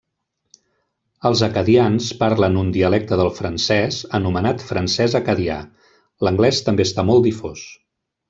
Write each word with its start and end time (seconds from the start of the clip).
Els 1.29 1.41
acadians 1.47 2.07
parlen 2.21 2.57
un 2.61 2.71
dialecte 2.77 3.19
del 3.21 3.29
francès 3.41 3.99
anomenat 4.21 4.65
francès 4.71 5.17
acadià; 5.21 5.59
l'anglès 6.29 6.63
també 6.71 6.89
està 6.91 7.07
molt 7.13 7.29
difós. 7.29 7.69